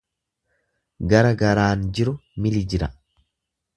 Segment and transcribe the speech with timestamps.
[1.11, 2.15] Gara garaan jiru
[2.47, 2.89] mili jira.